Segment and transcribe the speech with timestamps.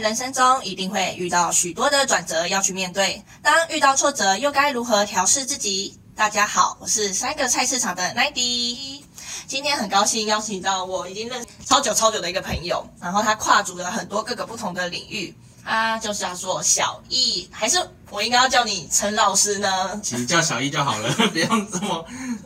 [0.00, 5.98] 人生中一定会遇到许多的转折要去面对，当遇到挫折又该如何调试自己？
[6.16, 9.02] 大家好，我是三个菜市场的 Nady。
[9.46, 15.34] 今天很高兴邀请到我已经认识超久超久的一个朋友，然后他跨足了很多各个不同的领域，
[15.64, 17.78] 他就是要做小易，还是
[18.10, 20.00] 我应该要叫你陈老师呢？
[20.02, 22.04] 其实叫小易就好了， 不用这么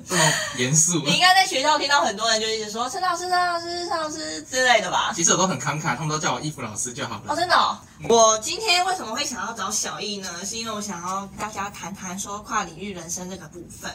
[0.08, 0.22] 这么
[0.58, 0.98] 严肃。
[1.04, 5.12] 你应该在学校听到很多人就一直说陈老师、陈老师、陈老师之类的吧？
[5.14, 7.36] 其实我都很慷慨，他们都叫我衣服老师就好了哦，了。
[7.36, 7.78] 真的、哦。
[8.08, 10.28] 我今天为什么会想要找小易呢？
[10.44, 13.90] 是因为我想要大家谈谈说跨领域人生这个部分。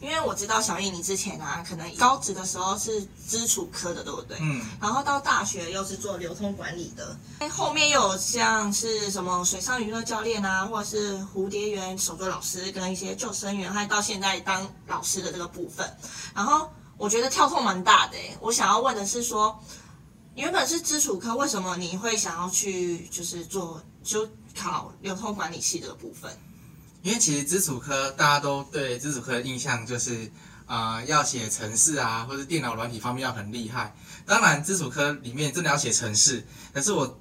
[0.00, 4.36] 因为我知道小易你之前啊，可能高职的时候是基础科的，对不对？
[4.40, 15.96] 嗯，然后到大学又是做流通管理的，哎后面又有像是什么水上娱乐教练啊，或者是蝴蝶园手作老师跟一些救生员，还有到现在当老师的这个部分。
[16.34, 19.58] 然后我觉得跳痛蛮大的诶，我想要问的是说，
[20.34, 26.30] 原本是基础科，为什么你会想要去就是做就考流通管理系这个部分？
[27.04, 30.32] 因为其实基础科大家都对基础科的印象就是，
[30.64, 33.94] 啊，要写程式啊，或者电脑软体方面要很厉害。
[34.24, 37.20] 当然，基础科里面真的要写程式，可是我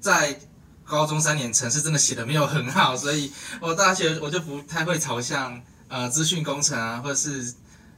[0.00, 0.36] 在
[0.84, 7.54] 高中三年程式真的写的没有很好，所以我大学我就不太会朝向呃资讯工程啊，或者是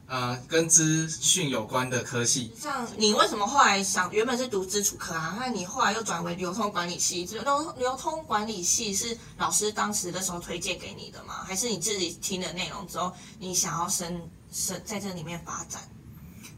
[0.07, 2.51] 呃跟资讯有关的科系。
[2.59, 7.25] 像你为什么后来想原本是读基础科啊，那你后来又转为流通管理系？
[7.25, 11.43] 流流通管理系是老师当时的时候推荐给你的吗？
[11.45, 15.81] 还是你自己听的内容之后，你想要深深在这里面发展？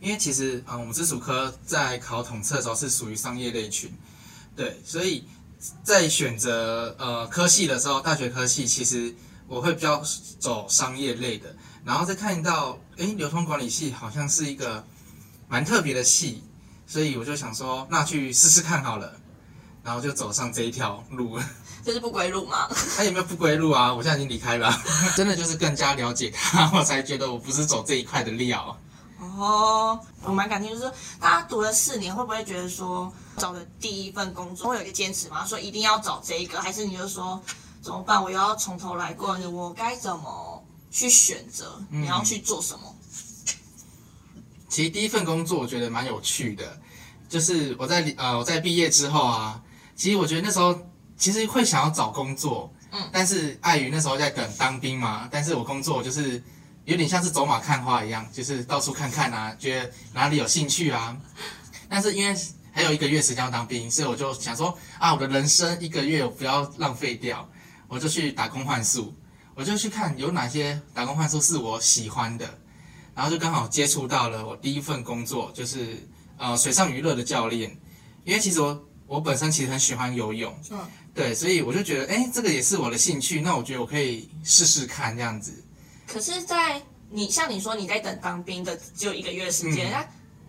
[0.01, 3.91] 因为其实啊、呃我们基础科在考统测的时候是属于商业类群，
[4.55, 5.23] 对，所以
[5.83, 9.15] 在选择呃科系的时候，大学科系其实
[9.47, 10.03] 我会比较
[10.37, 14.83] 走商业类的，然后再看到哎流通管理系好像是一个
[15.47, 16.43] 蛮特别的系，
[16.87, 19.13] 所以我就想说那去试试看好了，
[19.83, 21.39] 然后就走上这一条路。
[21.83, 22.67] 这是不归路吗？
[22.97, 23.93] 他 有没有不归路啊？
[23.93, 24.73] 我现在已经离开了，
[25.15, 28.75] 真的就是更加了解他，我才觉得我不是走这一块的料。
[29.19, 35.45] 哦，我蛮感兴趣，就是大家读了四年，会不会觉得说找的第一份工作会有一个坚持吗？
[35.45, 37.39] 说一定要找这一个，还是你就说
[37.83, 38.23] 怎么办？
[38.23, 40.54] 我又要从头来过，我该怎么
[40.95, 41.77] 去选择？
[41.89, 42.95] 你要去做什么？
[44.69, 46.79] 其实第一份工作我觉得蛮有趣的，
[47.27, 49.61] 就是我在呃我在毕业之后啊，
[49.93, 50.73] 其实我觉得那时候
[51.17, 56.41] 其实会想要找工作，嗯但是碍于那时候在等当兵嘛，但是我工作就是
[56.85, 61.17] 有点像是走马看花一样，就是到处看看啊，觉得哪里有兴趣啊，
[61.89, 62.33] 但是因为
[62.71, 67.49] 还有一个月时间要当兵，所以我就想说啊，我的人生一个月我不要浪费掉，
[67.89, 69.13] 我就去打工换宿，
[69.55, 72.47] 我就去看有哪些打工换宿是我喜欢的。
[73.15, 75.97] 然后就刚好接触到了我第一份工作，就是
[76.37, 77.75] 呃水上娱乐的教练。
[78.25, 80.79] 因为其实我我本身其实很喜欢游泳，嗯，
[81.13, 85.63] 对，所以我就觉得，哎，这个也是我的兴趣，那我觉得我可以试试看这样子。
[86.05, 90.07] 可是，在你像你说你在等当兵的只有一个月时间，嗯那、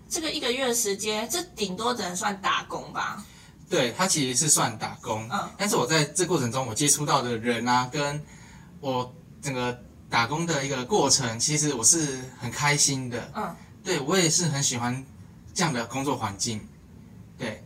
[0.08, 3.24] 这个一个月时间，这顶多只能算打工吧？
[3.70, 8.20] 对，它其实是算打工，嗯但是我在这过程中我接触到的人啊，跟
[8.80, 9.78] 我整个
[10.08, 15.04] 打工的一个过程，其实我是很开心的，嗯，对我也是很喜欢
[15.54, 16.66] 这样的工作环境，
[17.38, 17.62] 对。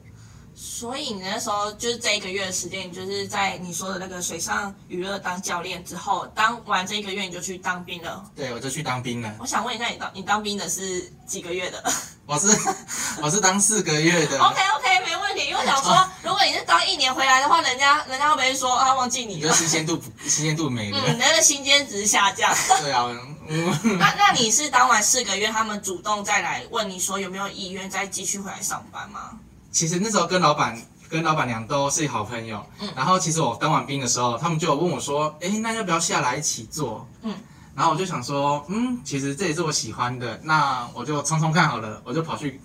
[0.62, 8.30] 所以你那时候就是这一个月的时间，你就是在你说的那个水上娱乐当教练之后，当完这一个月你就去当兵了。
[8.36, 9.34] 对，我就去当兵了。
[9.38, 11.82] 我想问一下，你当你当兵的是几个月的
[12.26, 12.48] 我是
[13.22, 14.38] 我是当四个月的。
[14.38, 15.46] ？OK OK，没问题。
[15.46, 19.40] 因为我想说，如果你是当一年回来的话，人家人家会不会说啊忘记你了？
[19.40, 20.98] 你的新鲜度不新鲜度没了。
[21.06, 22.54] 嗯，那个新鲜值下降。
[22.82, 23.06] 对啊，
[23.48, 29.30] 嗯，那那你是当完四个月，他们主动再来问你说有没有意愿再继续回来上班吗？
[29.72, 32.64] 其实那时候跟老板跟老板娘都是好朋友。
[32.80, 37.34] 嗯然后其实我当完兵的时候，他们就有问我说：“哎，那要不要下来一起做？”嗯。
[37.74, 42.60] 然后我就想说，嗯，其实这也是我喜欢的，那我就冲冲看好了，我就跑去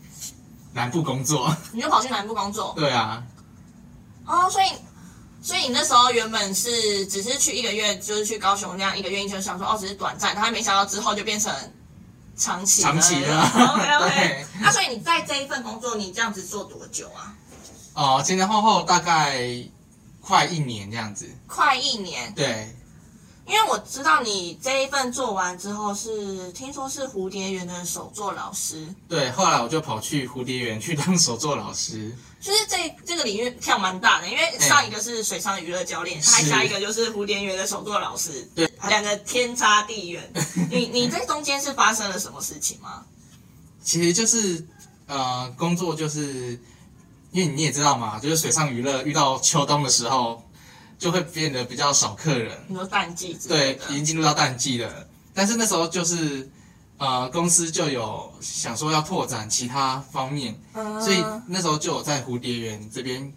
[0.73, 1.55] 南部工作。
[1.71, 3.23] 你就跑去南部工作对啊，
[4.25, 4.65] 哦，所以
[5.41, 11.53] 所以你那时候原本是只是去一个月，就是去高雄那样一个月，你就想说哦只是短暂，他没想到之后就变成
[12.35, 14.45] 长期长期的 OK OK 对。
[14.59, 17.33] 那所以你在这一份工作，你这样子做多久啊？
[17.93, 19.47] 哦，前前后后大概
[20.19, 21.29] 快一年这样子。
[21.47, 22.74] 快一年，对，
[23.47, 32.15] 因为我知道你这一份做完之后是听说是蝴蝶园的手作老师，对，后来我就跑去蝴蝶园去当手作老师。
[32.41, 40.31] 就是这这个领域跳蛮大的，因为上一个是水上娱乐教练，还是下一个就是蝴蝶园的手作老师，对，两个天差地远。
[40.69, 43.03] 你你在中间是发生了什么事情吗？
[43.83, 44.63] 其实就是
[45.07, 46.59] 呃，工作就是
[47.31, 50.43] 因为你也知道嘛，就是水上娱乐遇到秋冬的时候，
[50.97, 52.57] 就会变得比较少客人。
[52.67, 55.07] 你说淡季对，，已经进入到淡季了。
[55.33, 56.49] 但是那时候就是，
[56.97, 63.33] 呃，公司就有想说要拓展其他方面，嗯所以那时候就有在蝴蝶园这边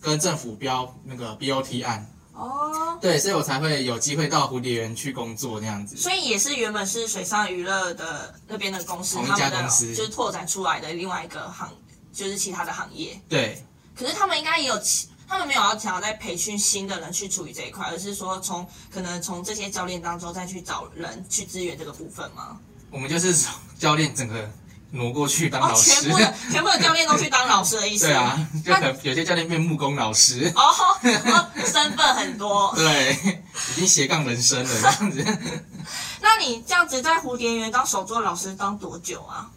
[0.00, 2.06] 跟政府标那个 BOT 案。
[2.34, 5.96] 哦，对，所以我才会有机会到蝴蝶园去工作那样子。
[5.96, 11.68] 所以也是原本是水上娱乐的那边的公司，同一他们的家公司就是拓展出来的另外一个行，
[12.12, 13.20] 就是其他的行业。
[13.28, 13.60] 对，
[13.96, 22.58] 可是他们应该也有其，他们没有要想要再培训新的人去处理这一块，而是说从可能从这些教练当中再去找人去支援这个部分吗？
[22.90, 24.50] 我们就是从教练整个
[24.90, 25.90] 挪过去当哦，老师。
[25.90, 28.06] 全部的全部的教练都去当老师的意思？
[28.06, 30.50] 对啊，就可能有些教练变木工老师。
[30.56, 32.72] 哦，哦身份很多。
[32.76, 33.38] 对，
[33.72, 35.38] 已经斜杠人生了这样子。
[36.22, 39.50] 那你这样子在蝴蝶园当手作老师当多久啊？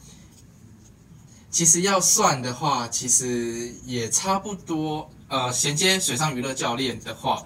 [1.50, 5.10] 其实要算的话，其实也差不多。
[5.32, 7.42] 呃，衔接水上娱乐教练的话，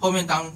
[0.00, 0.52] 后面当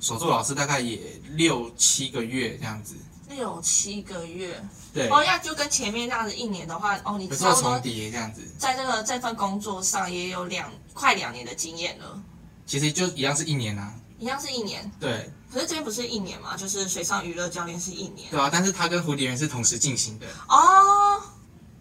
[0.00, 0.98] 手作老师大概也
[1.32, 2.96] 六七个月这样子。
[3.28, 4.58] 六七个月。
[4.94, 12.22] 对，哦，要就跟前面这样子一年的话，哦，你有时候重差不多叠这样子，在这个这份工作上也有两快两年的经验了，
[12.66, 13.94] 其实就一样是一年啊。
[14.18, 14.90] 一样是一年。
[15.00, 18.30] 对，可是这边不是一年嘛，就是水上娱乐教练是一年。
[18.30, 20.26] 对啊，但是他跟蝴蝶园是同时进行的。
[20.48, 21.20] 哦，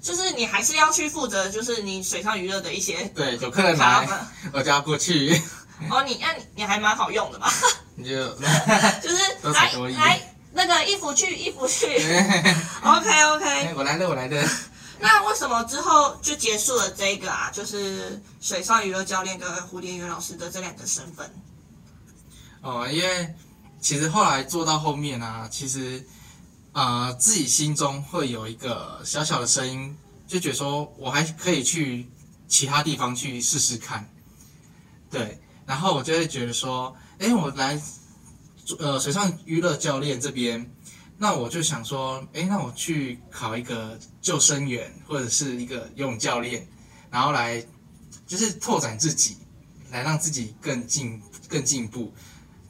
[0.02, 4.08] 就是你还是要去负责，就是你水上娱乐的一些对，有客人来，
[4.52, 5.40] 我就要过去，
[5.90, 7.48] 哦，你那你你还蛮好用的嘛，
[7.96, 8.16] 你就
[9.02, 9.22] 就是
[9.54, 11.86] 来来那个衣服去衣服去。
[12.84, 14.50] OK 哎 OK，我来了，我来了。
[15.00, 17.50] 那为什么之后就结束了这个啊？
[17.52, 21.32] 就是水上娱乐教练跟蝴蝶园老师的这两个身份。
[22.62, 23.34] 哦，因为
[23.80, 26.06] 其实后来做到后面啊，其实
[26.74, 29.96] 呃自己心中会有一个小小的声音，
[30.28, 32.08] 就觉得说我还可以去
[32.48, 34.10] 其他地方去试试看，
[35.10, 37.82] 对，然后我就会觉得说，哎，我来
[38.80, 40.70] 呃水上娱乐教练这边，
[41.18, 46.68] 那我就想说，哎，那我去考一个救生员或者是一个游泳教练，
[47.10, 47.66] 然后来
[48.26, 49.38] 就是拓展自己，
[49.92, 52.14] 来让自己更进更进步。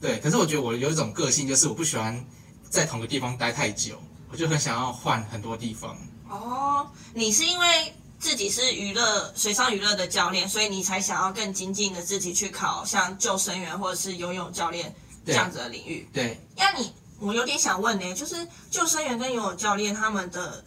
[0.00, 2.24] 对，可是我觉得我有一种个性，就是我不喜欢
[2.72, 5.94] 在同个地方待太久，我就很想要换很多地方。
[6.30, 14.92] 哦，你是因为自己是娱乐水上娱乐的教练，所以你才想要更精进的自己去考像救生员或者是游泳教练
[15.26, 16.08] 这样子的领域。
[16.14, 16.90] 对，那你
[17.20, 20.64] 我有点想问呢，就是救生员跟游泳教练他们的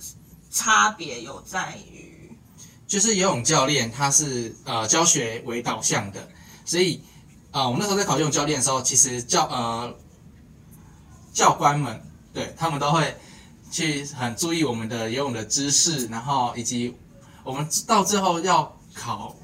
[0.51, 2.31] 差别有在于，
[2.85, 6.29] 就是游泳教练他是呃教学为导向的，
[6.65, 7.01] 所以
[7.49, 9.91] 呃我们那时候在考游泳教练的时候，其实教呃
[11.35, 12.01] 教官们
[12.33, 13.15] 对他们都会
[13.69, 16.95] 去很注意我们的游泳的知识，然后以及
[17.43, 19.35] 我们到最后要考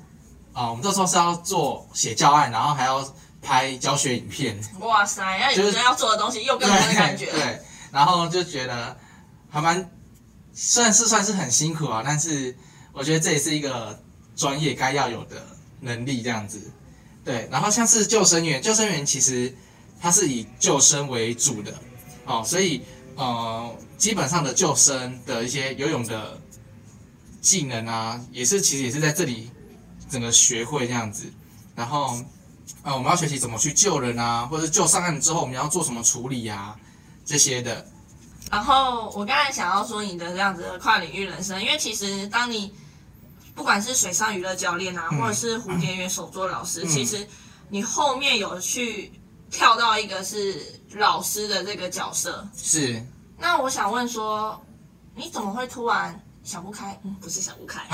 [0.53, 4.59] 啊、我们到时候是要做写教案，然后还要拍教学影片。
[4.79, 7.39] 哇塞，那你就是们要做的东西又更多的感觉了。
[7.39, 7.61] 对，
[7.91, 8.97] 然后就觉得
[9.49, 9.89] 还蛮
[10.53, 12.53] 算是算是很辛苦啊，但是
[12.91, 13.97] 我觉得这也是一个
[14.35, 15.41] 专业该要有的
[15.79, 16.59] 能力这样子。
[17.23, 19.55] 对，然后像是救生员，救生员其实
[20.01, 21.73] 他是以救生为主的
[22.25, 22.81] 哦，所以
[23.15, 26.41] 呃，基本上的救生的一些游泳的
[27.39, 29.51] 技能啊，也是其实也是在这里
[30.09, 31.31] 整个学会这样子，
[31.75, 32.19] 然后。
[32.83, 36.75] 呃，我们要学习怎么去救人啊，或者是救上岸之后我们要做什么处理啊，
[37.23, 37.85] 这些的。
[38.49, 42.73] 然后我刚才想要说你的这样子的跨领域人生，因为其实当你
[43.53, 47.27] 不管是水上娱乐教练啊，嗯或者是蝴蝶园手作老师，嗯其实
[47.69, 49.11] 你后面有去
[49.51, 52.47] 跳到一个是老师的这个角色。
[52.57, 53.05] 是，
[53.37, 54.59] 那我想问说，
[55.13, 56.99] 你怎么会突然想不开？
[57.03, 57.81] 嗯，不是想不开，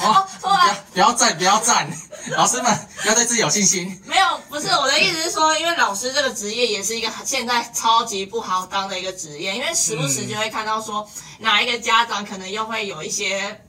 [0.00, 1.88] 哦，突然不要赞，不要赞，
[2.30, 4.02] 老师们不要对自己有信心。
[4.06, 11.08] 没有，不是我的意思是说，因为老师这个职业也是一个现在超级不好当的一个职业，因为时不时就会看到说
[11.38, 13.60] 哪一个家长可能又会有一些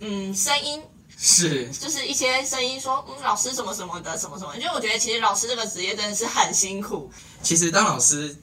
[0.00, 0.82] 嗯声音，
[1.22, 7.12] 是，就是一些声音说嗯老师什么什么的什么什么，因为我觉得其实老师这个职业真的是很辛苦，
[7.42, 8.34] 其实当老师，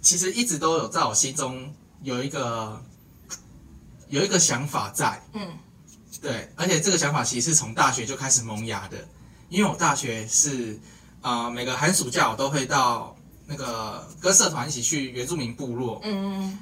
[0.00, 1.70] 其实一直都有在我心中
[2.02, 2.82] 有一个
[4.08, 5.58] 有一个想法在，嗯。
[6.20, 8.96] 对，而且这个想法其实是从大学就开始萌芽的，
[9.48, 10.76] 因为我大学是
[11.20, 16.58] 呃每个寒暑假我都会到那个跟社团一起去原住民部落，嗯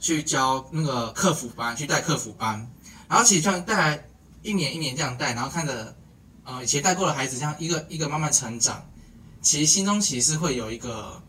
[0.00, 2.68] 去教那个客服班，去带客服班，
[3.06, 4.04] 然后其实这样带来
[4.42, 5.96] 一年一年这样带，然后看着
[6.44, 8.84] 呃以前带过的孩子这样一个一个慢慢成长，
[9.40, 11.22] 其实心中其实会有一个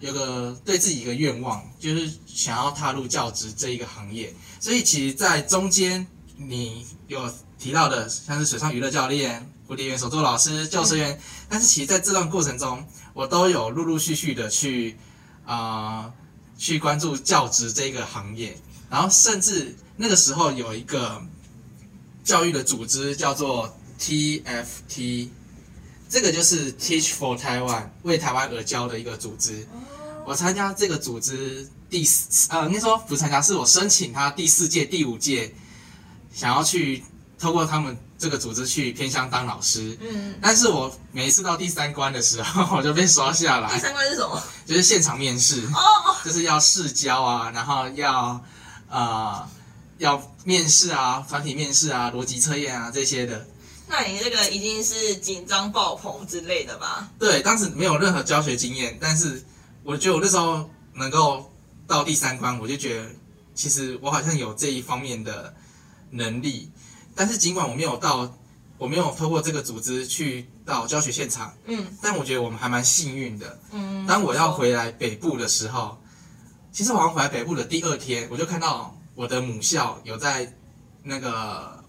[0.00, 6.06] 有个对自己一个愿望，就是想要踏入教职这一个行业，所以其实，在中间
[6.36, 12.82] 你有提到的，像是水上娱乐教练、蝴蝶园手作老师、救生员，但是其实在这段过程中，
[13.12, 14.96] 我都有陆陆续续的去
[15.44, 16.10] 啊、
[16.56, 18.56] 去关注教职这一个行业，
[18.88, 21.20] 然后甚至那个时候有一个
[22.30, 25.30] 教育的组织叫做 TFT，
[26.08, 29.66] 这个就是 Teach for Taiwan 为台湾而教的一个组织。
[30.24, 35.52] 我参加这个组织第四，呃，应该说不是参加，是我申请他第四届、第五届，
[36.32, 37.02] 想要去
[37.36, 39.98] 透过他们这个组织去偏乡当老师。
[40.00, 44.40] 嗯，但是我每一次到第三关的时候，我就被刷下来第，三关是什么？
[44.64, 48.40] 就是现场面试，哦，就是要试教啊，然后要
[48.88, 49.48] 呃
[50.00, 53.46] 要面试啊，团体面试啊，逻辑测验啊这些的。
[53.86, 57.10] 那你这个一定是紧张爆棚之类的吧？
[57.18, 59.44] 对，当时没有任何教学经验，但是
[59.84, 61.52] 我觉得我那时候能够
[61.86, 63.10] 到第三关，我就觉得
[63.54, 65.54] 其实我好像有这一方面的
[66.10, 66.70] 能力。
[67.14, 68.32] 但是尽管我没有到，
[68.78, 73.60] 我没有透过这个组织去到教学现场，嗯但我觉得我们还蛮幸运的。
[73.72, 74.06] 嗯。
[74.06, 75.98] 当我要回来北部的时候，
[76.72, 80.52] 其实我好像回来北部的第二天，我就看到我的母校有在
[81.02, 81.84] 那个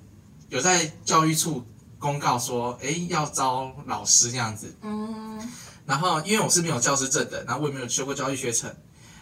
[0.50, 1.66] 有在教育处
[1.98, 4.76] 公告说，哎，要招老师这样子。
[4.82, 5.40] 嗯，
[5.86, 8.74] 然后因为我是没有教师证的，然后我也没有修过教育学程，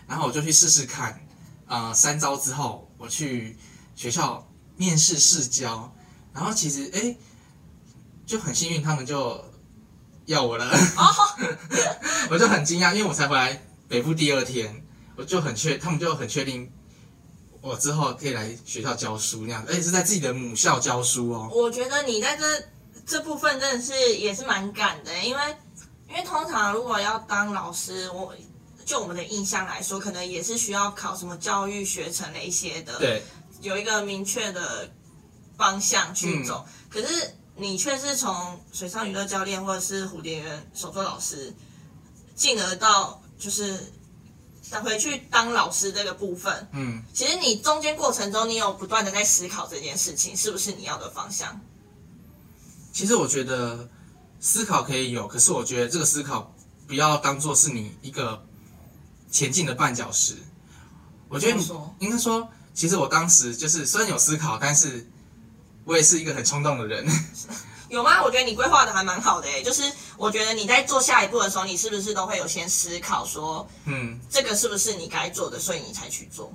[0.07, 1.19] 然后我就去试试看。
[1.67, 3.55] 呃，三招之后，我去
[3.95, 5.93] 学校面试试教，
[6.33, 7.15] 然后其实哎
[8.25, 9.43] 就很幸运，他们就
[10.25, 10.65] 要我了。
[12.31, 14.83] 我就很惊讶，因为我才回来北部第二天，
[15.15, 16.71] 我就很确，他们就很确定
[17.61, 21.49] 我之后可以来学校教书那样，而且是在自己的母校教书哦。
[21.51, 22.63] 我觉得你在这
[23.05, 25.41] 这部分真的是也是蛮赶的，因为
[26.07, 28.33] 因为通常如果要当老师，我
[28.85, 33.23] 就我们的印象来说，可能也是需要考什么教育学程那一些的，对，
[33.61, 34.89] 有一个明确的
[35.57, 36.65] 方向去走。
[36.67, 41.53] 嗯可是你却是从水上娱乐教练或者是蝴蝶园手作老师，
[42.33, 43.79] 进而到就是再
[44.83, 46.67] 回去当老师这个部分。
[46.73, 51.59] 嗯，其实你中间过程中，你有不断的在思考这件事情是不是你要的方向。
[52.91, 53.89] 其实我觉得
[54.39, 56.53] 思考可以有，可是我觉得这个思考
[56.87, 58.43] 不要当做是你一个
[59.31, 60.35] 前进的绊脚石。
[61.27, 61.67] 我觉得你
[61.99, 65.07] 应该说，其实我当时就是虽然有思考，但是
[65.85, 67.05] 我也是一个很冲动的人。
[67.89, 68.23] 有吗？
[68.23, 69.83] 我觉得你规划的还蛮好的诶，就是
[70.17, 76.53] 我觉得你在做下一步的时候，你是不是都会有先思考说嗯，这个是不是你该做的，所以你才去做。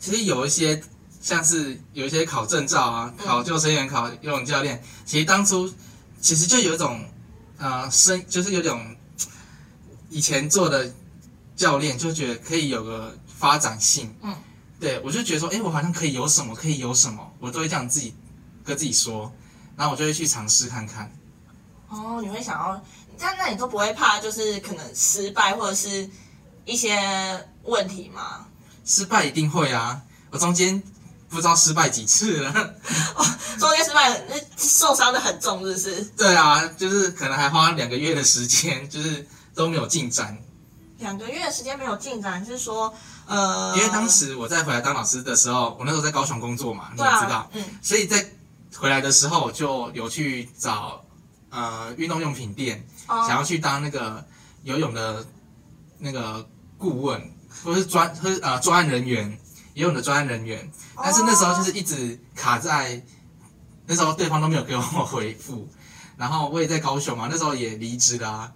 [0.00, 0.82] 其实有一些
[1.20, 3.26] 像是有一些考证照啊，嗯。
[3.26, 5.72] 考救生员、考游泳教练，其实当初
[6.20, 7.04] 其实就有一种
[7.58, 8.96] 呃生，就是有种
[10.08, 10.92] 以前做的
[11.54, 14.34] 教练就觉得可以有个发展性，嗯，
[14.80, 18.14] 对我就觉得说，哎，我好像可以有什么，可以有什么，我都会这样自己
[18.64, 19.32] 跟自己说，
[19.76, 21.10] 然后我就会去尝试看看。
[21.88, 22.82] 哦，你会想要，
[23.18, 26.08] 但那你都不会怕，就是可能失败或者是
[26.64, 26.98] 一些
[27.64, 28.46] 问题吗？
[28.84, 30.00] 失败一定会啊，
[30.30, 30.82] 我中间
[31.28, 32.74] 不知道失败几次了。
[33.58, 36.02] 中间失败很那受伤的很重，是不是？
[36.16, 40.36] 对啊，就是可能还花两个月的时间，就是都没有进展。
[40.98, 42.92] 两个月的时间没有进展，是说
[43.26, 48.24] 呃，因为当时我在回来当老师的时候，我那时候在高雄工作嘛，你也知道，，嗯所以在
[48.76, 51.04] 回来的时候我就有去找
[51.50, 54.24] 呃运动用品店，哦想要去当那个
[54.62, 55.26] 游泳的
[55.98, 56.48] 那个
[56.78, 57.32] 顾问，
[57.64, 59.38] 或是专或是呃专案人员，
[59.74, 60.70] 游泳的专案人员。
[60.96, 63.02] 但是那时候就是一直卡在，
[63.86, 65.68] 那时候对方都没有给我回复，
[66.16, 68.52] 然后我也在高雄嘛，那时候也离职啦、啊，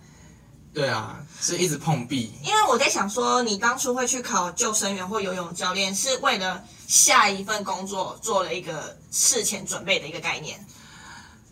[0.72, 2.32] 对啊，所以一直碰壁。
[2.42, 10.64] 因为我在想说，你当初会去考救生员或游泳教练，是为了下一份工作做了一个事前准备的一个概念，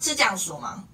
[0.01, 0.85] 是这样说吗？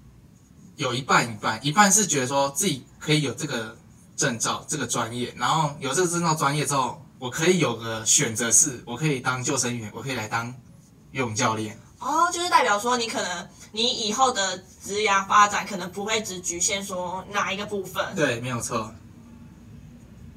[0.75, 3.77] 有一半一半，一半是觉得说自己可以有这个
[4.15, 10.47] 证照、这个专业，然后有这个证照专业之后，我可以有个选择是，我可以当救生员，我可以来当
[11.11, 11.79] 游泳教练。
[11.99, 18.91] 哦，就是代表说你可能你以后的职涯发展可能不会只局限说哪一个部分，对，没有错。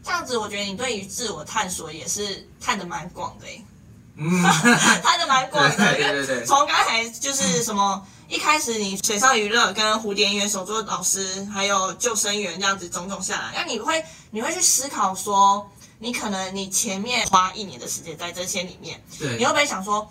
[0.02, 3.64] 这样子我觉得你对于自我探索也是探的蛮广的诶，
[4.16, 4.42] 嗯，
[5.02, 6.46] 拍的蛮广的，对因为对对对。
[6.46, 15.68] 从刚才就是什么，一开始你水上娱乐跟蝴蝶园手作老师，还有救生员这样子种种下来，那你会你会去思考说，
[15.98, 19.36] 你可能你前面花一年的时间在这些里面，对。
[19.36, 20.08] 你会不会想说，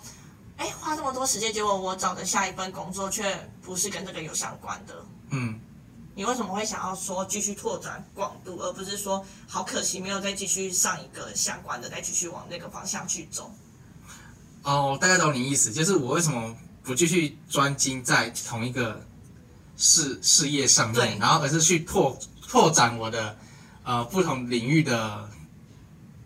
[0.58, 4.94] 哎，花这么多时间，结果我找的下一份工作却不是跟这个有相关的？
[5.30, 5.58] 嗯，
[6.14, 13.50] 你为什么会想要说继续拓展广度，而不是说好可惜没有再继续上一个相关的，再继续往那个方向去走？
[14.64, 19.00] 哦，我大概懂你意思，就是我为什么不继续专精在同一个
[19.76, 22.18] 事事业上面，然后而是去拓
[22.48, 23.36] 拓展我的
[23.84, 25.28] 呃不同领域的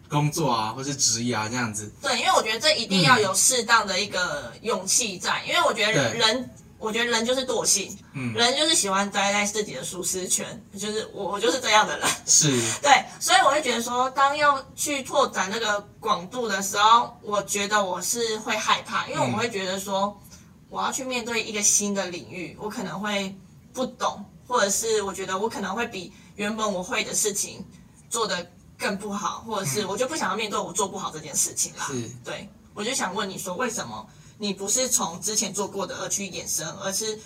[0.08, 1.92] 工作啊，或是职业啊这样子。
[2.00, 6.18] 对，因为我觉得这一定要有适当的一个勇气在，因为我觉得对。
[6.18, 10.46] 人，我觉得人就是惰性，嗯，人就是喜欢待在自己的舒适圈，
[10.78, 12.08] 就是我我就是这样的人。
[12.24, 12.48] 是，
[12.80, 20.16] 对，所以我会觉得说，当要去拓展那个广度的时候，我觉得我是会害怕，因为我会觉得说，
[20.68, 23.36] 我要去面对一个新的领域，我可能会
[23.72, 27.64] 不懂，或者是我觉得我可能会比原本我会的事情
[28.08, 31.86] 做得更不好，或者是我就不想要面对我做不好这件事情啦。
[31.88, 32.08] 是。
[32.24, 34.06] 对，我就想问你说，为什么
[34.38, 37.18] 你不是从之前做过的而去衍生，而是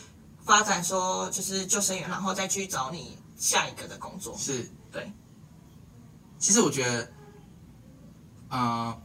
[0.45, 4.37] 发展说就是救生员，然后再去找你下一个的工作？
[4.39, 5.13] 是，对。
[6.39, 7.13] 其实我觉得，
[8.49, 9.01] 呃，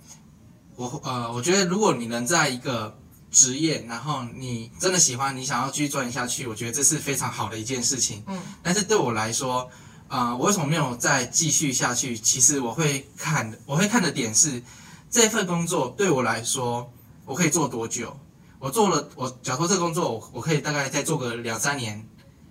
[0.76, 2.98] 我呃，我觉得如果你能在一个
[3.30, 8.24] 职业，然后你真的喜欢，你想要继续钻研下去，我觉得这是非常好的一件事情。
[8.26, 8.42] 嗯。
[8.64, 9.70] 但是对我来说，
[10.08, 12.18] 呃，我为什么没有再继续下去？
[12.18, 14.64] 其实我会看，我会看的点是，
[15.12, 16.92] 这份工作对我来说，
[17.28, 18.18] 我可以做多久？
[18.58, 22.04] 我做了，我假如说这个工作，我我可以大概再做个两三年，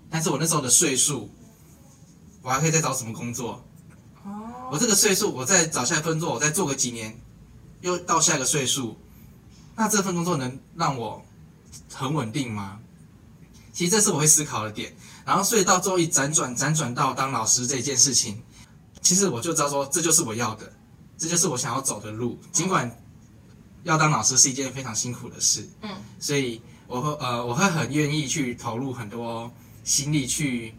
[0.08, 1.28] 但是我那时候的岁数，
[2.42, 3.64] 我还可以再找什么工作？
[4.22, 7.18] 哦，我这个岁数，我再找下一份工作，我再做个几年，
[7.80, 8.96] 又到下一个岁数，
[9.74, 11.20] 那这份工作能让我
[11.92, 12.78] 很稳定吗？
[13.72, 14.94] 其实这是我会思考的点。
[15.24, 18.40] 然后，所以到最后一辗转辗转到当老师这件事情，
[19.00, 20.72] 其实我就知道说，这就是我要的，
[21.18, 22.38] 这就是我想要走的路。
[22.52, 22.88] 尽管
[23.86, 29.50] 要当老师是一件非常辛苦的事，嗯，所以我会呃，我会很愿意去投入很多
[29.84, 30.74] 心力去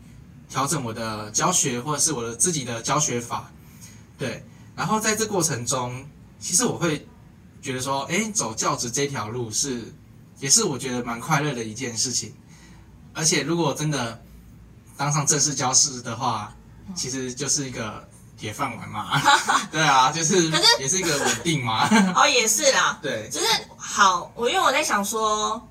[0.49, 3.49] 调整我的教学，或者是我的自己的教学法，
[4.17, 4.43] 对。
[4.75, 6.05] 然后在这过程中，
[6.37, 7.07] 其实我会
[7.61, 9.93] 觉得说，哎，走教职这条路是，
[10.39, 12.33] 也是我觉得蛮快乐的一件事情。
[13.13, 14.21] 而且如果真的
[14.97, 16.53] 当上正式教师的话，
[16.93, 19.19] 其实就是一个铁饭碗嘛。
[19.71, 21.89] 对啊，就是可是也是一个稳定嘛。
[22.15, 25.67] 哦，也是啦，对，就是好，我因为我在想说，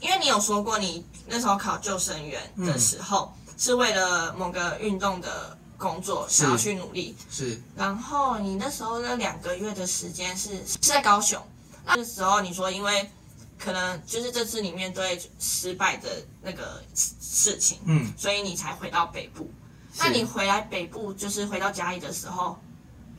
[0.00, 7.60] 因为你有说过你那时候考救生员的时候，是为了某个运动的工作想要去努力，是。
[7.74, 11.40] 然后你那时候那两个月的时间是是在高雄，
[11.86, 13.10] 那时候你说因为
[13.58, 16.08] 可能就是这次你面对失败的
[16.42, 19.50] 那个事情，嗯，所以你才回到北部。
[19.98, 22.58] 那你回来北部，就是回到家里的时候，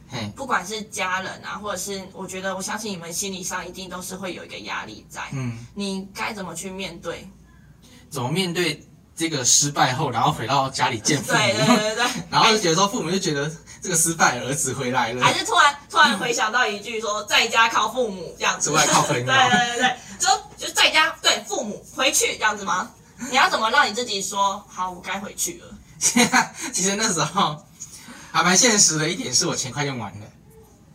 [0.09, 5.21] 嘿，不管是家人啊，或者是我觉得，我相信你们心理上一定都是会有一个压力在。
[5.33, 7.29] 嗯，你该怎么去面对？
[8.09, 22.89] 怎么面对这个失败后，然后回到家里见父母，对对对对， 然后就觉得说父母就觉得这个失败儿子回来了，还是突然突然回想到一句说，在家靠父母这样子，出外靠朋友 对对对对，就就在家对父母回去这样子吗？
[23.29, 25.67] 你要怎么让你自己说好，我该回去了？
[26.71, 27.63] 其实那时候
[28.31, 30.25] 还蛮现实的一点是我钱快用完了，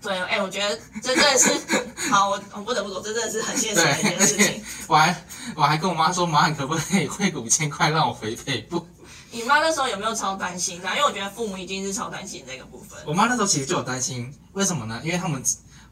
[0.01, 8.87] 对，哎、我觉得这真的是好，我我不得不说，这真的是很现实的一件事情。， 我还我还跟我妈说，妈，你可不可以汇个五千块让我回北部？
[9.31, 10.95] 你妈那时候有没有超担心啊？
[10.95, 12.99] 因为我觉得父母一定是超担心这个部分。
[13.05, 15.01] 我妈那时候其实就有担心，为什么呢？
[15.03, 15.43] 因为他们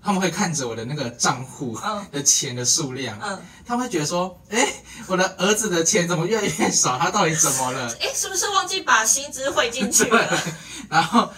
[0.03, 4.67] 他们会看着我的那个账户嗯的钱的数量，嗯，他们会觉得说，哎，
[5.07, 6.99] 我的儿子的钱怎么越来越少？
[6.99, 7.87] 他到底怎么了？
[8.01, 10.38] 哎，是不是忘记把薪资汇进去了？
[10.91, 11.31] 然后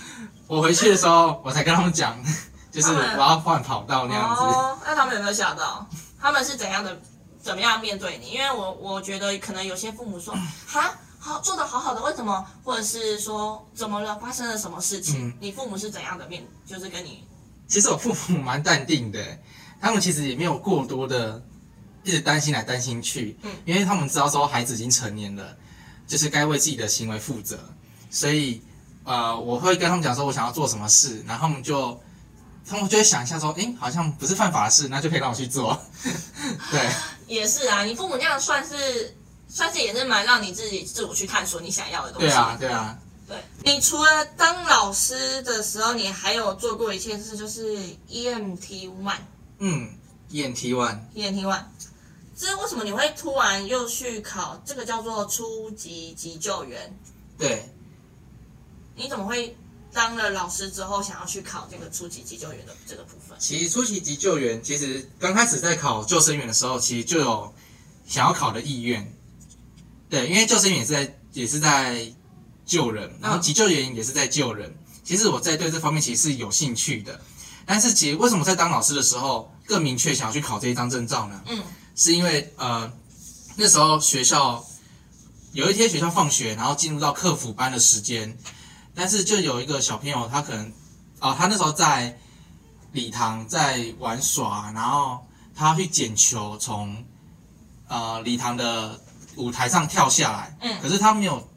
[0.46, 2.16] 我回去的时候，我才跟他们讲，
[2.72, 4.42] 就是我要换跑道那样子。
[4.42, 5.86] 哦，那他们有没有吓到？
[6.20, 6.98] 他们是怎样的
[7.42, 8.30] 怎么样面对你？
[8.30, 10.34] 因为我我觉得可能有些父母说，
[10.66, 12.44] 哈，好做的好好的，为什么？
[12.64, 14.18] 或者是说怎么了？
[14.18, 15.28] 发生了什么事情？
[15.28, 16.42] 嗯你父母是怎样的面？
[16.66, 17.26] 就是跟你
[17.66, 19.20] 其实我父母蛮淡定的，
[19.80, 21.42] 他们其实也没有过多的
[22.02, 23.50] 一直担心来担心去，嗯。
[23.64, 25.56] 因为他们知道说孩子已经成年了，
[26.06, 27.58] 就是该为自己的行为负责，
[28.10, 28.62] 所以
[29.04, 32.00] 呃，我会跟他们讲说我想要做什么事，然后他们就
[32.66, 35.78] 他们就会想一下说，诶，好像不是犯法的事，那就可以让我去做，
[36.70, 36.88] 对，
[37.26, 39.14] 也是啊，你父母那样算是
[39.48, 42.26] 算是也是蛮让你自己自我去探索你想要的东西。
[42.28, 47.76] 对啊，对啊，对你除了当老师的时候，你还有做过一件事，就是
[48.10, 49.16] EMT one。
[49.58, 49.88] 嗯
[50.30, 51.64] ，EMT one，EMT one，
[52.36, 56.94] 这是为什么你会突然又去考这个叫做初级急救员？
[57.38, 57.72] 对，
[58.94, 59.56] 你怎么会
[59.92, 63.38] 当了老师之后想要去考这个初级急救员的这个部分？
[63.38, 67.54] 其实初级急救员，其实刚开始在考救生员的时候，其实就有
[68.06, 69.10] 想要考的意愿。
[70.10, 72.12] 对，因为救生员也是在也是在
[72.64, 74.74] 救人，然后急救员也是在救人。
[75.02, 77.20] 其实我在对这方面其实是有兴趣的，
[77.66, 81.42] 但是其实为什么在当老师的时候更明确想要去考这一张证照呢？
[81.46, 81.62] 嗯，
[81.94, 82.90] 是因为呃
[83.56, 84.64] 那时候学校
[85.52, 88.36] 有一天学校放学，然后进入到客服班的时间，
[88.94, 90.72] 但是就有一个小朋友他可能
[91.20, 92.18] 啊、他那时候在
[92.92, 97.02] 礼堂在玩耍，然后他去捡球从
[97.88, 99.00] 呃礼堂的
[99.36, 100.80] 舞台上跳下来，嗯。
[100.82, 101.48] 可是他没有，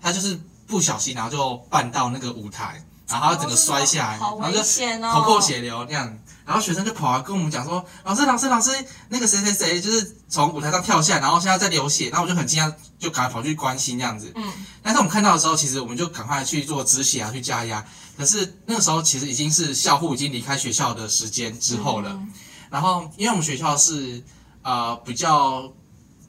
[0.00, 4.62] 他就是不小心，然后就绊到那个舞台，然后他整个摔下来，好然后就
[5.10, 6.18] 头破血流那样。
[6.44, 8.70] 然后学生就跑来跟我们讲说：“老师，老师，老师，
[9.10, 14.32] 那个谁谁谁就是从舞台上跳下来，然后现在在流血。”然后我就很惊讶，就赶快跑去关心这样子。
[14.34, 14.50] 嗯，
[14.82, 17.84] 但是我们看到的时候，其实我们就赶快去做止血啊，去加压。
[18.16, 22.12] 可是那个时候其实已经是校护已经离开学校的时间之后了。
[22.12, 22.32] 嗯
[22.70, 24.22] 然后因为我们学校是
[24.62, 25.72] 呃比较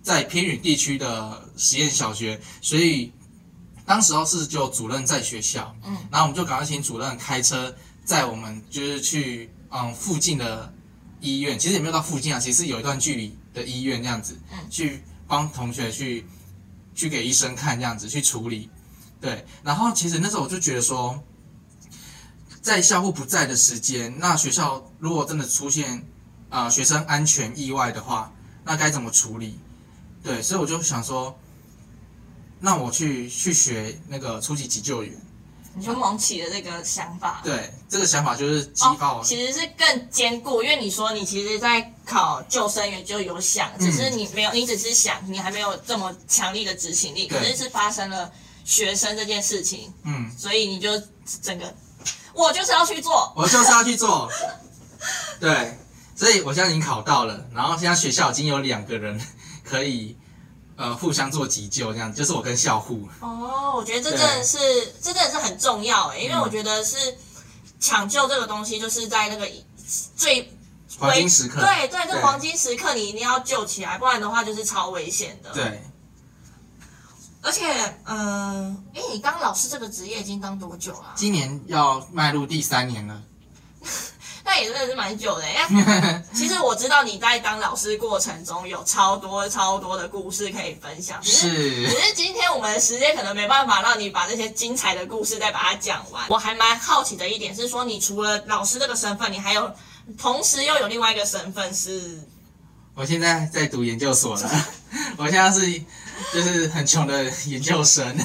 [0.02, 3.12] 在偏远地区的实验小学，所以
[3.90, 7.76] 当时候是就主任在学校，嗯，然后我们就赶快请主任开车
[8.06, 10.72] 载我们，就是去嗯附近的
[11.20, 16.24] 医院，其实也没有到附近啊，其实是有一段距离的医院这样子，嗯去帮同学去
[16.94, 18.70] 去给医生看这样子去处理，
[19.20, 21.20] 对，然后其实那时候我就觉得说。
[22.62, 25.98] 在校或不在的时间，那学校如果真的出现
[26.50, 28.32] 啊、呃学生安全意外的话，
[28.66, 29.58] 那该怎么处理？
[30.22, 31.36] 对，所以我就想说，
[32.60, 35.14] 那我去去学那个初级急救员。
[35.76, 37.42] 你就萌起了这个想法。
[37.44, 39.22] 对，这个想法就是激发我。
[39.22, 47.28] 哦，其实是更坚固，因为你说你其实，在考救生员就有想，只是你没有，你只是想，你还没有这么强力的执行力。
[47.28, 48.30] 可是是发生了
[48.66, 50.90] 学生这件事情，嗯，所以你就
[51.42, 51.74] 整个，
[52.34, 53.32] 我就是要去做。
[53.36, 54.28] 我就是要去做。
[55.40, 55.78] 对，
[56.16, 59.22] 所以我现在已经考到了，然后现在学校已经有两个人
[59.64, 60.18] 可以
[60.80, 63.06] 呃互相做急救，这样就是我跟校护。
[63.20, 64.58] 哦，我觉得这真的是，
[65.02, 66.96] 这真的是很重要哎，因为嗯我觉得是
[67.82, 69.46] 抢救这个东西，就是在那个
[70.16, 70.54] 最
[70.98, 71.60] 黄金时刻。
[71.60, 75.84] 对对，这对黄金时刻你一定要救起来，不然的话就是超危险的。，对，
[77.42, 77.70] 而且，
[78.06, 83.22] 嗯、呃，哎，你当老师这个职业已经当多久了啊、今年要迈入第三年了。
[84.50, 86.24] 那也真的是蛮久的耶。
[86.34, 96.26] 其实我知道你在当老师过程中有超多超多的故事可以分享，只是只是，是今天我们的时间可能没办法让你把这些精彩的故事再把它讲完。
[96.30, 99.72] 我还蛮好奇的一点是说，你除了老师这个身份，你还有
[100.18, 102.20] 同时又有另外一个身份是，
[102.96, 104.66] 我现在在读研究所了，
[105.16, 105.80] 我现在是
[106.34, 108.18] 就是很穷的研究生。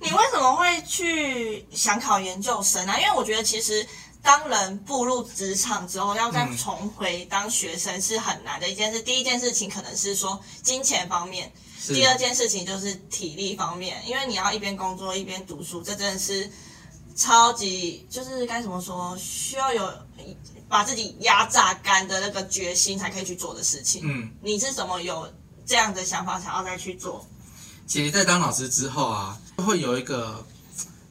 [0.00, 2.98] 你为什么会去想考研究生啊？
[2.98, 3.86] 因为我觉得其实。
[4.28, 9.00] 当人步入职场之后，要再嗯重回当学生是很难的一件事。
[9.00, 11.50] 第一件事情可能是说金钱方面，
[11.86, 16.50] 第二件事情就是体力方面，因为你要一边工作一边读书，这真的是
[17.16, 19.90] 超级就是该怎么说，需要有
[20.68, 24.02] 把自己压榨干的那个决心才可以去做的事情。
[24.04, 25.26] 嗯，你是怎么有
[25.64, 27.26] 这样的想法想要再去做？
[27.86, 30.44] 其实，在当老师之后啊，会有一个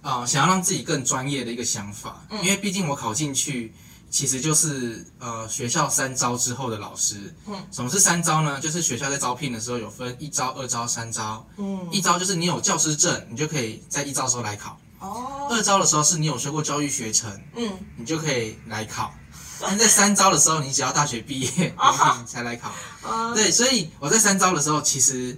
[0.07, 3.73] 呃想要让自己更专业的一个想法，嗯因为毕竟我考进去。
[4.09, 8.57] 其实就是呃学校三招之后的老师，嗯，什么是三招呢？
[8.61, 11.45] 就是学校在招聘的时候有分一招、二招、三招。
[11.57, 19.13] 嗯，一招就是你有教师证，你就可以在一招的时候来考；哦，二招的时候是你有学过教育学程，嗯，你就可以来考。
[19.59, 22.71] 但在三招的时候，你只要大学毕业，哦你才来考。
[23.03, 25.37] 啊，对，所以我在三招的时候，其实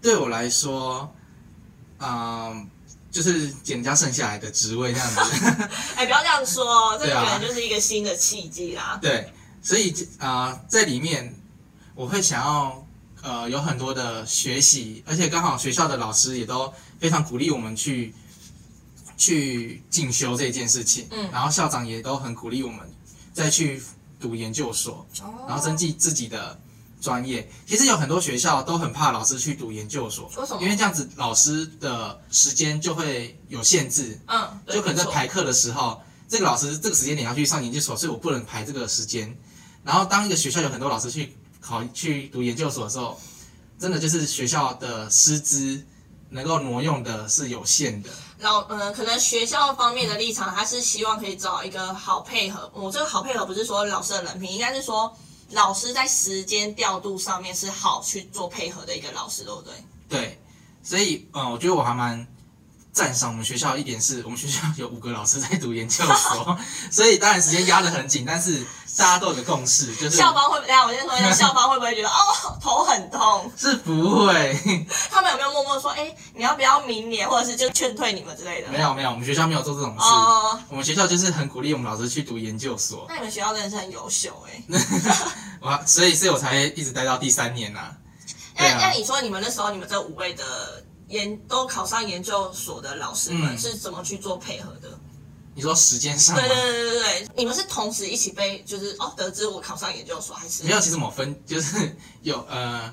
[0.00, 1.12] 对我来说，
[1.98, 2.70] 嗯，
[3.14, 5.20] 就是捡人家剩下来的职位这样子。
[5.94, 8.98] 哎，不要这样说，这个对啊可能就是一个新的契机啦。
[9.00, 11.32] 对，所以啊、呃在里面
[11.94, 12.84] 我会想要
[13.22, 18.12] 呃有很多的学习，而且刚好学校的老师也都非常鼓励我们去
[19.16, 22.80] 去进修这件事情，嗯然后校长也都很鼓励我们
[23.32, 23.80] 再去
[24.18, 26.58] 读研究所，哦然后增进自己的
[27.04, 27.46] 专业。
[27.66, 39.36] 其实有很多学校都很怕老师去读研究所，为什么因为这样子老师的时间就会有限制，嗯，就可能在排课的时候，这个老师这个时间点要去上研究所，所以我不能排这个时间。
[39.84, 43.20] 然后当一个学校有很多老师去考去读研究所的时候，
[43.78, 45.84] 真的就是学校的师资
[46.30, 48.08] 能够挪用的是有限的。
[48.40, 52.70] 老呃，可能学校方面的立场，他是希望可以找一个好配合。
[52.74, 55.14] 我这个好配合不是说老师的人品，应该是说
[55.50, 59.72] 老师在时间调度上面是好去做配合的一个老师，对不对？
[60.08, 60.40] 对，
[60.82, 62.26] 所以嗯，我觉得我还蛮
[62.92, 66.58] 赞赏我们学校一点是，我们学校有五个老师在读研究所，
[66.90, 68.64] 所以当然时间压得很紧，但是
[68.96, 70.68] 大家都有个共识，就是校方会不会？
[70.68, 72.14] 等一下我先说一下，校方会不会觉得哦
[72.60, 73.50] 头很痛？
[73.58, 78.68] 是不会，他们有没有默默说，哎，你要不要明年，或者是就劝退你们之类的？
[78.68, 80.04] 没有没有，我们学校没有做这种事。
[80.04, 84.62] 哦，我们学校就是很鼓励我们老师去读研究所，那你们学校真的是很优秀哎。
[85.60, 87.80] 我所以所以我才一直待到第三年呐、
[88.56, 90.44] 那那你说你们那时候你们这五位的
[91.08, 94.88] 研都考上研究所的老师们嗯是怎么去做配合的？
[95.54, 96.48] 你说时间上吗对？
[96.48, 102.92] 对对对对对，你们是同时一起被就是哦得知我考上研究所还是没有，其实我分就是 有呃，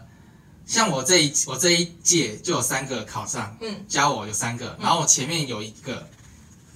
[0.66, 6.08] 像我这一我这一届就有三个考上，嗯加我有三个，然后我前面有一个，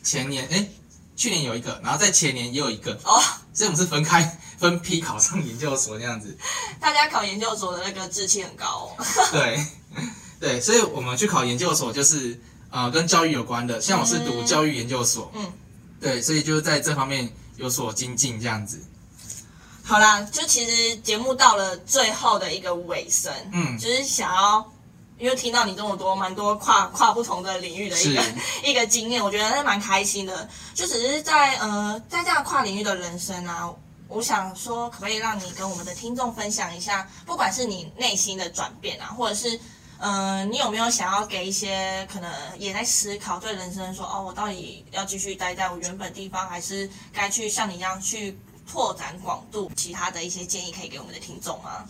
[0.03, 0.67] 前年哎
[1.15, 3.21] 去年有一个，然后在前年也有一个，哦，
[3.53, 6.35] 所以我们是分开分批考上研究所那样子。
[6.79, 8.65] 大家考研究所的那个志气很高
[8.97, 9.05] 哦。
[9.31, 9.65] 对
[10.39, 12.37] 对，所以我们去考研究所就是
[12.69, 15.53] 呃跟教育有关的，像我是读嗯教育研究所，嗯，
[16.05, 18.79] 对，所以就是在这方面有所精进这样子。
[19.83, 24.71] 好啦，就其实节目到了最后的一个尾声，嗯就是想要。
[25.17, 28.21] 因为听到你这么多蛮多跨跨不同的领域的一个
[28.65, 30.45] 一个经验，我觉得是蛮开心的。
[30.73, 33.73] 就只是在呃在这样跨领域的人生啊，
[34.09, 39.57] 我想说，可不可以让你跟我们的听众分享一下，不管是你内心的转变啊，或者是
[40.05, 48.37] 呃你有没有想要给一些可能也在思考对人生说哦，我到底要继续待在我原本地方，还是该去像你一样去
[48.67, 49.71] 拓展广度？
[49.75, 51.85] 其他的一些建议可以给我们的听众吗？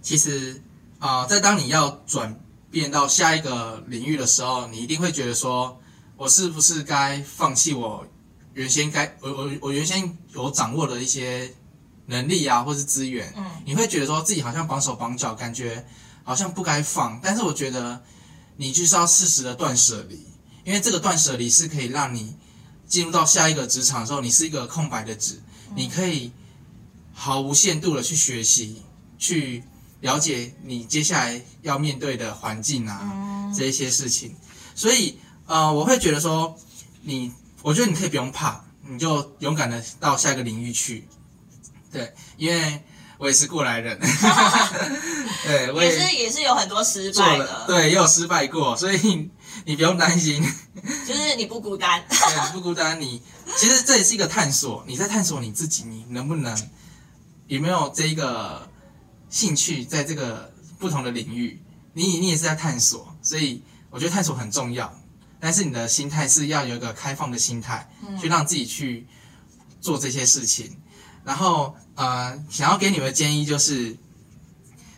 [0.00, 0.62] 其实
[0.98, 2.34] 啊、呃在当你要转
[2.70, 5.78] 变到下一个领域的时候，你一定会觉得说，
[6.16, 8.06] 我是不是该放弃我
[8.54, 11.52] 原先该我我我原先有掌握的一些
[12.06, 13.30] 能力啊，或是资源？
[13.36, 15.84] 嗯你会觉得说自己好像绑手绑脚，感觉
[16.26, 17.18] 好像不该放。
[17.22, 18.02] 但是我觉得
[18.56, 20.26] 你就是要适时的断舍离，
[20.64, 22.36] 因为这个断舍离是可以让你
[22.86, 25.40] 进入到下一个职场的时候，你是一个空白的纸，
[25.74, 26.32] 你可以
[27.14, 28.82] 毫无限度的去学习，
[29.18, 29.62] 去
[30.00, 34.34] 了解你接下来要面对的环境啊，嗯这一些事情。
[34.74, 36.58] 所以呃，我会觉得说，
[37.02, 41.08] 你我觉得你可以不用怕，你就勇敢的到下一个领域去。
[41.90, 42.82] 对，因为
[43.16, 43.98] 我也是过来人，
[45.46, 49.30] 对我也是也是有很多失，败的，对，也有失败过，所以
[49.64, 50.42] 你不用担心，
[51.06, 52.04] 就是你不孤单。
[52.08, 53.00] 对，你不孤单。
[53.00, 53.22] 你
[53.56, 56.56] 其实这也是一个探索，你在探索你自己，你能不能
[57.46, 58.68] 有没有这一个
[59.30, 64.92] 兴趣在这个不同的领域，你你也是在探索，所以我觉得探索很重要，
[65.40, 67.88] 但是你的心态是要有一个开放的心态，
[68.20, 69.06] 去让自己去
[69.80, 70.76] 做这些事情。
[71.24, 73.96] 然后呃，想要给你们的建议就是，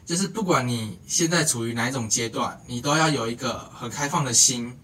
[0.08, 4.74] 就是不管你现在处于哪一种阶段，你都要有一个很开放的心，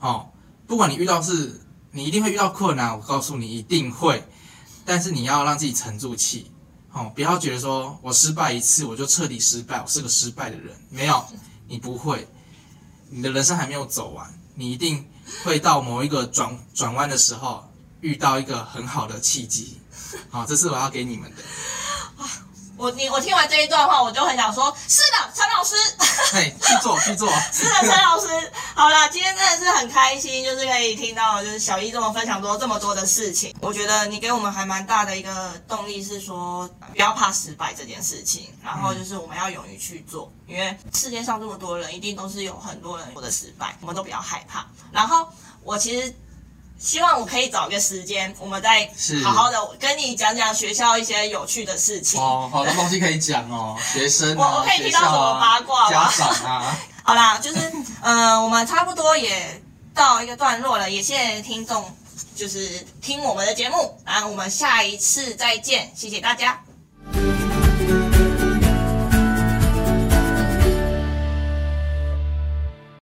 [0.00, 0.28] 哦，
[0.66, 1.60] 不管你遇到是，
[1.92, 4.26] 你一定会遇到困难，我告诉你一定会，
[4.84, 6.50] 但是你要让自己沉住气，
[6.90, 11.24] 哦，不要觉得说我失败一次我就彻底失败，我是个失败的人，没有，
[11.68, 12.26] 你不会，
[13.08, 15.08] 你的人生还没有走完，你一定
[15.44, 17.64] 会到某一个转转弯的时候
[18.00, 19.78] 遇到一个很好的契机，
[20.30, 21.36] 好、这是我要给你们的，
[22.76, 25.74] 我你我听完这一段话，我就很想说，是的，陈老师，
[26.32, 28.26] 嘿，去做去做，是的，陈老师。
[28.74, 33.54] 好啦，今天真的是很开心，就是可以听到就是小一这么分享多这么多的事情。
[33.60, 44.66] 我觉得你给我们还蛮大的一个动力，是说不要怕失败这件事情，然后就是我们要勇于去做，因为世界上这么多人，一定都是有很多人有的失败，我们都不要害怕。
[44.90, 45.28] 然后
[45.62, 46.14] 我其实。
[46.84, 48.88] 希望我可以找个时间，我们再
[49.24, 52.20] 好好的跟你讲讲学校一些有趣的事情。
[52.20, 56.76] 哦，好多东西可以讲哦， 学生我我可以听到什么八卦吗家长啊。
[57.02, 59.60] 好啦，就是呃，我们差不多也
[59.94, 61.84] 到一个段落了，也谢谢听众，
[62.36, 66.62] 就是听我们的节目，然后我们下一次再见，谢谢大家。